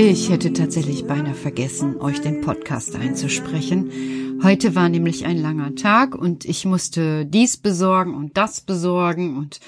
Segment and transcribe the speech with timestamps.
[0.00, 4.38] Ich hätte tatsächlich beinahe vergessen, euch den Podcast einzusprechen.
[4.44, 9.58] Heute war nämlich ein langer Tag und ich musste dies besorgen und das besorgen und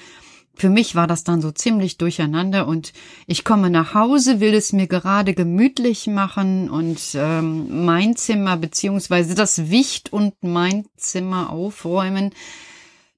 [0.53, 2.93] für mich war das dann so ziemlich durcheinander und
[3.27, 9.35] ich komme nach Hause, will es mir gerade gemütlich machen und ähm, mein Zimmer beziehungsweise
[9.35, 12.33] das Wicht und mein Zimmer aufräumen.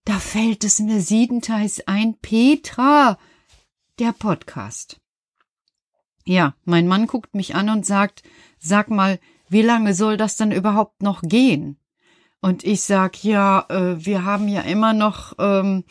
[0.03, 3.19] Da fällt es mir siebenteils ein, Petra,
[4.00, 5.03] der Podcast.
[6.25, 8.23] Ja, mein Mann guckt mich an und sagt,
[8.59, 9.19] sag mal,
[9.50, 11.78] wie lange soll das dann überhaupt noch gehen?
[12.41, 15.85] Und ich sag, ja, äh, wir haben ja immer noch ähm,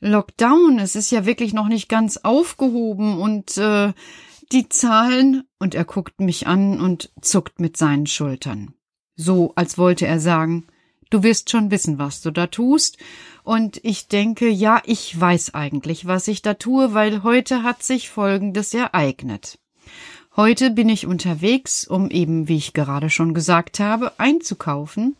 [0.00, 0.80] Lockdown.
[0.80, 3.92] Es ist ja wirklich noch nicht ganz aufgehoben und äh,
[4.50, 5.44] die Zahlen.
[5.60, 8.74] Und er guckt mich an und zuckt mit seinen Schultern.
[9.14, 10.66] So, als wollte er sagen,
[11.10, 12.98] du wirst schon wissen, was du da tust.
[13.48, 18.10] Und ich denke, ja, ich weiß eigentlich, was ich da tue, weil heute hat sich
[18.10, 19.58] Folgendes ereignet.
[20.36, 25.16] Heute bin ich unterwegs, um eben, wie ich gerade schon gesagt habe, einzukaufen.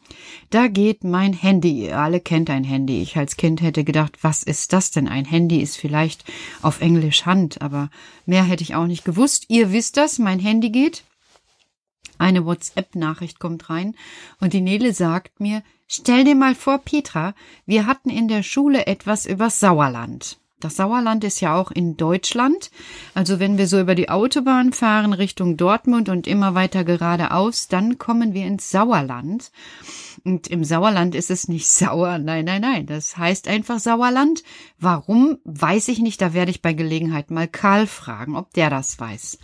[0.50, 1.86] Da geht mein Handy.
[1.86, 3.00] Ihr alle kennt ein Handy.
[3.00, 5.08] Ich als Kind hätte gedacht, was ist das denn?
[5.08, 6.24] Ein Handy ist vielleicht
[6.60, 7.88] auf Englisch Hand, aber
[8.26, 9.46] mehr hätte ich auch nicht gewusst.
[9.48, 11.02] Ihr wisst das, mein Handy geht.
[12.18, 13.94] Eine WhatsApp-Nachricht kommt rein
[14.40, 17.34] und die Nele sagt mir, stell dir mal vor, Petra,
[17.64, 20.38] wir hatten in der Schule etwas über Sauerland.
[20.60, 22.72] Das Sauerland ist ja auch in Deutschland.
[23.14, 27.96] Also wenn wir so über die Autobahn fahren Richtung Dortmund und immer weiter geradeaus, dann
[27.98, 29.52] kommen wir ins Sauerland.
[30.24, 32.18] Und im Sauerland ist es nicht sauer.
[32.18, 32.86] Nein, nein, nein.
[32.86, 34.42] Das heißt einfach Sauerland.
[34.80, 36.20] Warum, weiß ich nicht.
[36.20, 39.38] Da werde ich bei Gelegenheit mal Karl fragen, ob der das weiß.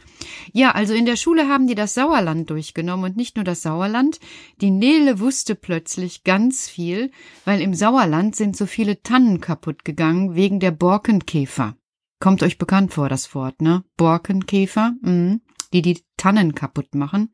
[0.52, 4.20] Ja, also in der Schule haben die das Sauerland durchgenommen und nicht nur das Sauerland.
[4.60, 7.10] Die Nele wusste plötzlich ganz viel,
[7.44, 10.70] weil im Sauerland sind so viele Tannen kaputt gegangen wegen der
[11.04, 11.76] Borkenkäfer.
[12.18, 13.84] Kommt euch bekannt vor, das Wort, ne?
[13.98, 15.42] Borkenkäfer, mhm.
[15.74, 17.30] die die Tannen kaputt machen.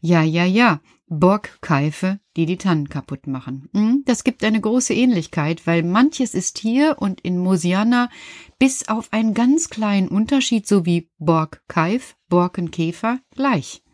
[0.00, 0.80] Ja, ja, ja.
[1.06, 3.68] Borgkeife, die die Tannen kaputt machen.
[3.72, 8.10] Mhm, das gibt eine große Ähnlichkeit, weil manches ist hier und in Mosiana
[8.58, 13.84] bis auf einen ganz kleinen Unterschied sowie Borgkeif, Borkenkäfer gleich.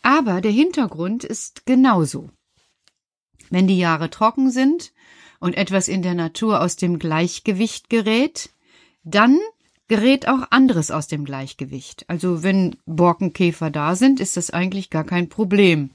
[0.00, 2.30] Aber der Hintergrund ist genauso.
[3.50, 4.94] Wenn die Jahre trocken sind
[5.42, 8.50] und etwas in der Natur aus dem Gleichgewicht gerät,
[9.04, 9.38] dann
[9.88, 12.04] gerät auch anderes aus dem Gleichgewicht.
[12.08, 15.90] Also wenn Borkenkäfer da sind, ist das eigentlich gar kein Problem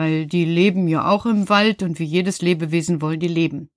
[0.00, 3.68] weil die leben ja auch im Wald und wie jedes Lebewesen wollen die leben.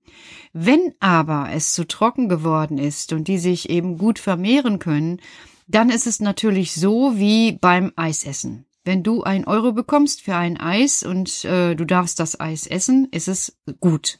[0.54, 5.20] Wenn aber es zu trocken geworden ist und die sich eben gut vermehren können,
[5.68, 8.64] dann ist es natürlich so wie beim Eisessen.
[8.84, 13.06] Wenn du ein Euro bekommst für ein Eis und äh, du darfst das Eis essen,
[13.10, 14.18] ist es gut.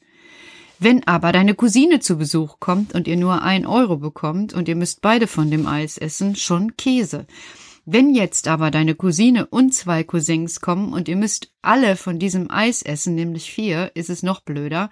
[0.79, 4.77] Wenn aber deine Cousine zu Besuch kommt und ihr nur ein Euro bekommt und ihr
[4.77, 7.27] müsst beide von dem Eis essen, schon Käse.
[7.87, 12.51] Wenn jetzt aber deine Cousine und zwei Cousins kommen und ihr müsst alle von diesem
[12.51, 14.91] Eis essen, nämlich vier, ist es noch blöder.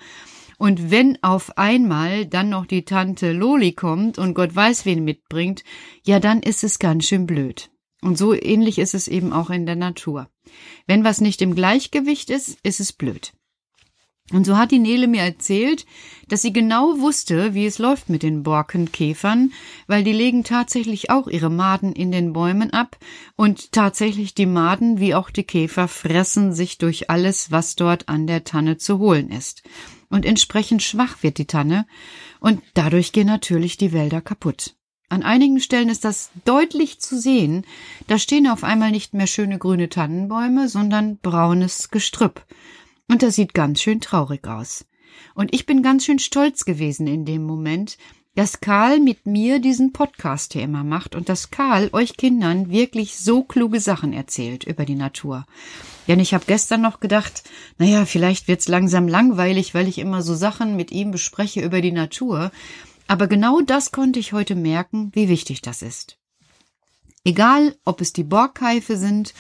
[0.58, 5.64] Und wenn auf einmal dann noch die Tante Loli kommt und Gott weiß wen mitbringt,
[6.05, 7.70] ja, dann ist es ganz schön blöd.
[8.02, 10.29] Und so ähnlich ist es eben auch in der Natur.
[10.87, 13.32] Wenn was nicht im Gleichgewicht ist, ist es blöd.
[14.32, 15.84] Und so hat die Nele mir erzählt,
[16.29, 19.52] dass sie genau wusste, wie es läuft mit den Borkenkäfern,
[19.87, 22.96] weil die legen tatsächlich auch ihre Maden in den Bäumen ab
[23.37, 28.26] und tatsächlich die Maden wie auch die Käfer fressen sich durch alles, was dort an
[28.26, 29.62] der Tanne zu holen ist.
[30.08, 31.87] Und entsprechend schwach wird die Tanne
[32.40, 34.75] und dadurch gehen natürlich die Wälder kaputt.
[35.11, 37.67] An einigen Stellen ist das deutlich zu sehen.
[38.06, 42.46] Da stehen auf einmal nicht mehr schöne grüne Tannenbäume, sondern braunes Gestrüpp.
[43.12, 44.86] Und das sieht ganz schön traurig aus.
[45.34, 47.98] Und ich bin ganz schön stolz gewesen in dem Moment,
[48.36, 53.18] dass Karl mit mir diesen Podcast hier immer macht und dass Karl euch Kindern wirklich
[53.18, 55.44] so kluge Sachen erzählt über die Natur.
[56.08, 57.44] Denn ich habe gestern noch gedacht,
[57.76, 61.92] naja, vielleicht wird's langsam langweilig, weil ich immer so Sachen mit ihm bespreche über die
[61.92, 62.50] Natur.
[63.08, 66.16] Aber genau das konnte ich heute merken, wie wichtig das ist.
[67.24, 69.34] Egal, ob es die Borgkeife sind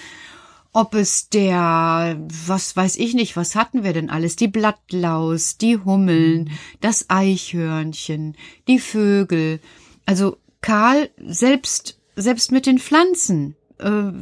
[0.72, 4.36] ob es der, was weiß ich nicht, was hatten wir denn alles?
[4.36, 8.36] Die Blattlaus, die Hummeln, das Eichhörnchen,
[8.68, 9.60] die Vögel.
[10.06, 14.12] Also Karl, selbst, selbst mit den Pflanzen, äh,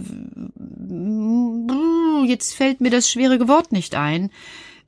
[2.27, 4.31] jetzt fällt mir das schwierige Wort nicht ein,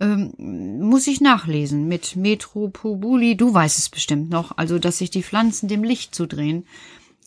[0.00, 0.32] ähm,
[0.80, 5.68] muss ich nachlesen mit Metropobuli, du weißt es bestimmt noch, also dass sich die Pflanzen
[5.68, 6.66] dem Licht zudrehen.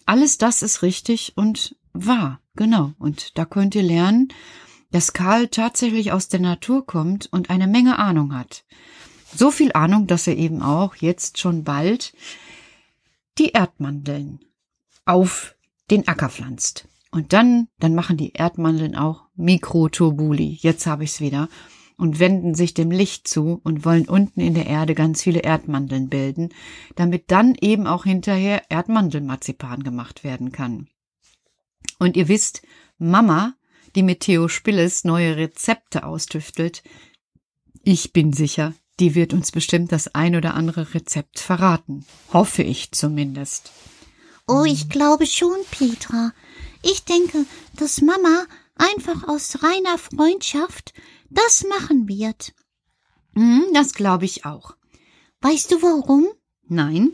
[0.05, 2.42] Alles das ist richtig und wahr.
[2.56, 4.30] Genau, und da könnt ihr lernen,
[4.92, 8.63] dass Karl tatsächlich aus der Natur kommt und eine Menge Ahnung hat.
[9.36, 12.13] So viel Ahnung, dass er eben auch jetzt schon bald
[13.38, 14.39] die Erdmandeln
[15.06, 15.56] auf
[15.92, 16.88] den Acker pflanzt.
[17.12, 20.57] Und dann, dann machen die Erdmandeln auch Mikrotobuli.
[20.62, 21.50] Jetzt habe ich's wieder.
[21.97, 26.09] Und wenden sich dem Licht zu und wollen unten in der Erde ganz viele Erdmandeln
[26.09, 26.50] bilden,
[26.95, 30.89] damit dann eben auch hinterher Erdmandelmarzipan gemacht werden kann.
[32.00, 32.62] Und ihr wisst,
[32.97, 33.53] Mama,
[33.95, 36.83] die mit Theo Spilles neue Rezepte austüftelt,
[37.83, 42.06] ich bin sicher, die wird uns bestimmt das ein oder andere Rezept verraten.
[42.33, 43.71] Hoffe ich zumindest.
[44.47, 46.31] Oh, ich glaube schon, Petra.
[46.81, 47.45] Ich denke,
[47.75, 48.45] dass Mama
[48.75, 50.94] einfach aus reiner Freundschaft
[51.30, 52.53] das machen wird.
[53.33, 54.75] Hm, das glaube ich auch.
[55.42, 56.27] Weißt du warum?
[56.68, 57.13] Nein.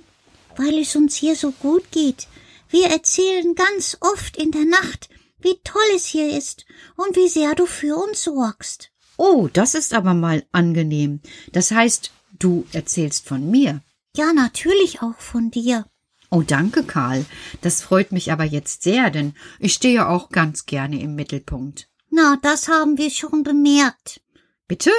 [0.56, 2.28] Weil es uns hier so gut geht.
[2.72, 5.10] Wir erzählen ganz oft in der Nacht,
[5.40, 6.66] wie toll es hier ist
[6.96, 8.92] und wie sehr du für uns sorgst.
[9.18, 11.20] Oh, das ist aber mal angenehm.
[11.52, 13.82] Das heißt, du erzählst von mir.
[14.16, 15.86] Ja, natürlich auch von dir.
[16.30, 17.26] Oh, danke, Karl.
[17.60, 21.90] Das freut mich aber jetzt sehr, denn ich stehe auch ganz gerne im Mittelpunkt.
[22.10, 24.22] Na, das haben wir schon bemerkt.
[24.68, 24.92] Bitte?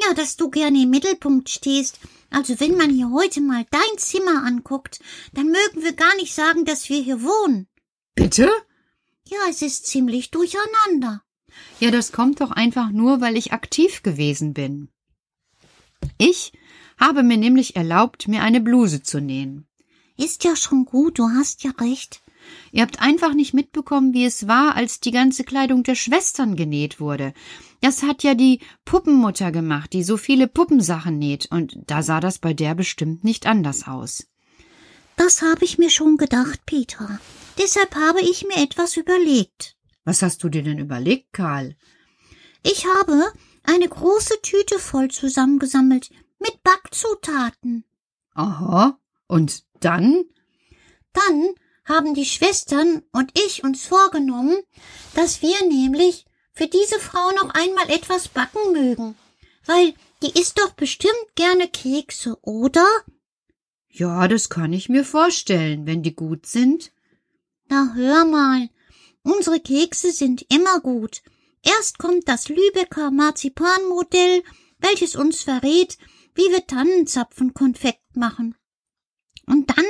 [0.00, 1.98] Ja, dass du gerne im Mittelpunkt stehst.
[2.30, 5.00] Also wenn man hier heute mal dein Zimmer anguckt,
[5.32, 7.68] dann mögen wir gar nicht sagen, dass wir hier wohnen.
[8.14, 8.50] Bitte?
[9.26, 11.22] Ja, es ist ziemlich durcheinander.
[11.80, 14.88] Ja, das kommt doch einfach nur, weil ich aktiv gewesen bin.
[16.18, 16.52] Ich
[16.98, 19.66] habe mir nämlich erlaubt, mir eine Bluse zu nähen.
[20.16, 22.22] Ist ja schon gut, du hast ja recht.
[22.72, 27.00] Ihr habt einfach nicht mitbekommen, wie es war, als die ganze Kleidung der Schwestern genäht
[27.00, 27.32] wurde.
[27.80, 32.38] Das hat ja die Puppenmutter gemacht, die so viele Puppensachen näht, und da sah das
[32.38, 34.26] bei der bestimmt nicht anders aus.
[35.16, 37.18] Das habe ich mir schon gedacht, Petra.
[37.58, 39.76] Deshalb habe ich mir etwas überlegt.
[40.04, 41.76] Was hast du dir denn überlegt, Karl?
[42.62, 43.32] Ich habe
[43.64, 47.84] eine große Tüte voll zusammengesammelt mit Backzutaten.
[48.34, 48.98] Aha.
[49.26, 50.24] Und dann?
[51.12, 51.54] Dann
[51.90, 54.56] haben die Schwestern und ich uns vorgenommen,
[55.14, 59.14] dass wir nämlich für diese Frau noch einmal etwas backen mögen.
[59.66, 59.92] Weil
[60.22, 62.86] die isst doch bestimmt gerne Kekse, oder?
[63.88, 66.92] Ja, das kann ich mir vorstellen, wenn die gut sind.
[67.68, 68.68] Na hör mal,
[69.22, 71.22] unsere Kekse sind immer gut.
[71.62, 74.42] Erst kommt das Lübecker Marzipanmodell,
[74.78, 75.98] welches uns verrät,
[76.34, 78.54] wie wir Tannenzapfenkonfekt machen.
[79.50, 79.84] Und dann,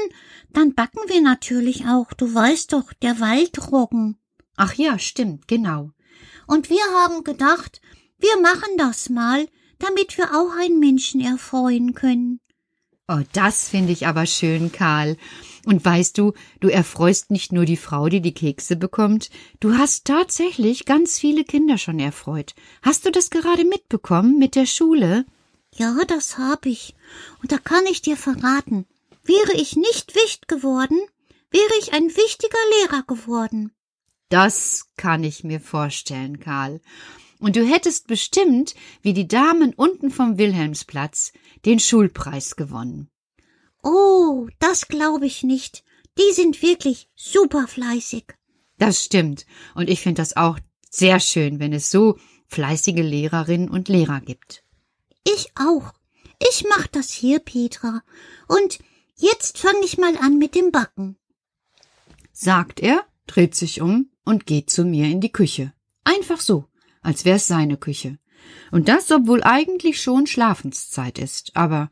[0.52, 4.16] dann backen wir natürlich auch, du weißt doch, der Waldroggen.
[4.56, 5.90] Ach ja, stimmt, genau.
[6.46, 7.82] Und wir haben gedacht,
[8.18, 9.46] wir machen das mal,
[9.78, 12.40] damit wir auch einen Menschen erfreuen können.
[13.06, 15.16] Oh, das finde ich aber schön, Karl.
[15.66, 20.06] Und weißt du, du erfreust nicht nur die Frau, die die Kekse bekommt, du hast
[20.06, 22.54] tatsächlich ganz viele Kinder schon erfreut.
[22.82, 25.26] Hast du das gerade mitbekommen mit der Schule?
[25.74, 26.94] Ja, das hab ich.
[27.42, 28.86] Und da kann ich dir verraten,
[29.22, 30.98] Wäre ich nicht Wicht geworden,
[31.50, 33.72] wäre ich ein wichtiger Lehrer geworden.
[34.28, 36.80] Das kann ich mir vorstellen, Karl.
[37.38, 41.32] Und du hättest bestimmt, wie die Damen unten vom Wilhelmsplatz,
[41.64, 43.10] den Schulpreis gewonnen.
[43.82, 45.82] Oh, das glaube ich nicht.
[46.18, 48.24] Die sind wirklich super fleißig.
[48.78, 49.46] Das stimmt.
[49.74, 50.58] Und ich finde das auch
[50.90, 54.64] sehr schön, wenn es so fleißige Lehrerinnen und Lehrer gibt.
[55.24, 55.92] Ich auch.
[56.50, 58.02] Ich mach das hier, Petra.
[58.48, 58.78] Und
[59.20, 61.16] jetzt fange ich mal an mit dem Backen.
[62.32, 65.72] Sagt er, dreht sich um und geht zu mir in die Küche.
[66.04, 66.66] Einfach so,
[67.02, 68.18] als wär's seine Küche.
[68.70, 71.56] Und das, obwohl eigentlich schon Schlafenszeit ist.
[71.56, 71.90] Aber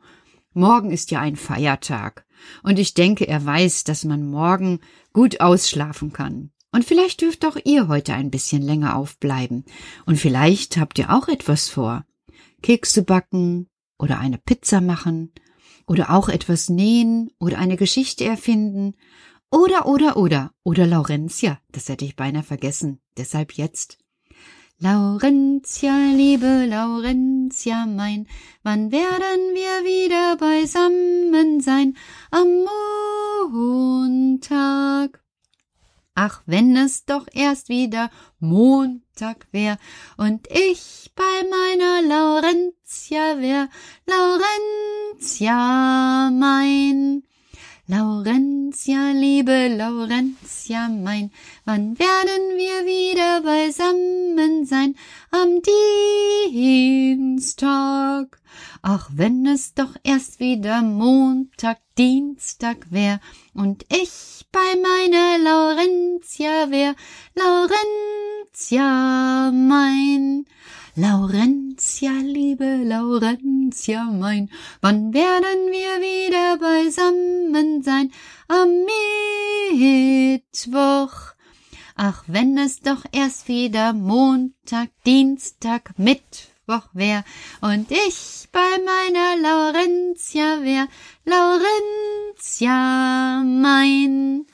[0.53, 2.27] morgen ist ja ein Feiertag.
[2.63, 4.81] Und ich denke, er weiß, dass man morgen
[5.13, 6.51] gut ausschlafen kann.
[6.71, 9.65] Und vielleicht dürft auch ihr heute ein bisschen länger aufbleiben.
[10.07, 12.05] Und vielleicht habt ihr auch etwas vor.
[12.63, 13.69] Kekse backen
[13.99, 15.33] oder eine Pizza machen
[15.89, 18.95] oder auch etwas nähen oder eine Geschichte erfinden
[19.51, 23.99] oder, oder, oder, oder Laurentia, das hätte ich beinahe vergessen, deshalb jetzt.
[24.79, 28.29] Laurentia, liebe Laurentia mein,
[28.63, 31.97] wann werden wir wieder beisammen sein?
[32.31, 32.47] Am
[33.51, 35.21] Montag.
[36.21, 38.11] Ach, wenn es doch erst wieder
[38.41, 39.79] Montag wär
[40.17, 43.69] und ich bei meiner Laurentia wär,
[44.05, 45.53] Laurentia
[46.33, 47.23] mein.
[47.87, 51.31] Laurentia, liebe Laurentia mein,
[51.69, 54.95] wann werden wir wieder beisammen sein?
[55.31, 55.61] Am
[56.51, 58.41] Dienstag.
[58.81, 63.21] Ach, wenn es doch erst wieder Montag, Dienstag wär
[63.53, 66.95] und ich bei meiner Laurentia wär,
[67.35, 67.93] Laurentia
[69.53, 70.47] mein.
[70.95, 74.49] Laurentia, liebe Laurentia mein,
[74.81, 78.11] wann werden wir wieder beisammen sein?
[78.49, 78.71] Am
[79.77, 81.38] Mittwoch.
[82.01, 87.25] Ach, wenn es doch erst wieder Montag, Dienstag, Mittwoch wär
[87.61, 90.87] und ich bei meiner Laurentia wär,
[91.25, 92.63] Laurentia
[93.45, 94.47] mein.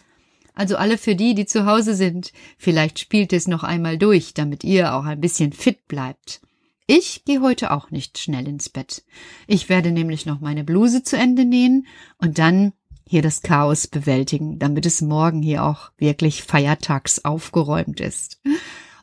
[0.55, 2.33] Also alle für die, die zu Hause sind.
[2.57, 6.41] Vielleicht spielt es noch einmal durch, damit ihr auch ein bisschen fit bleibt.
[6.87, 9.05] Ich gehe heute auch nicht schnell ins Bett.
[9.47, 11.87] Ich werde nämlich noch meine Bluse zu Ende nähen
[12.17, 12.73] und dann
[13.07, 18.41] hier das Chaos bewältigen, damit es morgen hier auch wirklich feiertags aufgeräumt ist.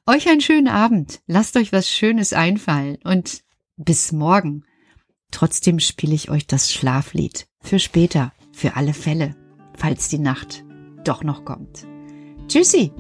[0.06, 1.22] Euch einen schönen Abend.
[1.28, 3.44] Lasst euch was Schönes einfallen und
[3.78, 4.66] bis morgen.
[5.32, 9.36] Trotzdem spiele ich euch das Schlaflied für später, für alle Fälle,
[9.76, 10.64] falls die Nacht
[11.04, 11.86] doch noch kommt.
[12.48, 12.92] Tschüssi!